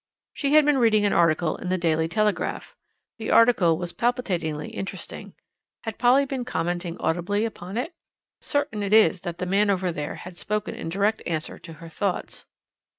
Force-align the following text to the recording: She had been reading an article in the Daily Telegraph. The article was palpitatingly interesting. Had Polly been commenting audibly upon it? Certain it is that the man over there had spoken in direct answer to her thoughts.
She 0.33 0.55
had 0.55 0.65
been 0.65 0.79
reading 0.79 1.05
an 1.05 1.13
article 1.13 1.57
in 1.57 1.69
the 1.69 1.77
Daily 1.77 2.07
Telegraph. 2.07 2.75
The 3.19 3.29
article 3.29 3.77
was 3.77 3.93
palpitatingly 3.93 4.69
interesting. 4.69 5.35
Had 5.83 5.99
Polly 5.99 6.25
been 6.25 6.43
commenting 6.43 6.97
audibly 6.97 7.45
upon 7.45 7.77
it? 7.77 7.93
Certain 8.39 8.81
it 8.81 8.93
is 8.93 9.21
that 9.21 9.37
the 9.37 9.45
man 9.45 9.69
over 9.69 9.91
there 9.91 10.15
had 10.15 10.37
spoken 10.37 10.73
in 10.73 10.89
direct 10.89 11.21
answer 11.27 11.59
to 11.59 11.73
her 11.73 11.87
thoughts. 11.87 12.47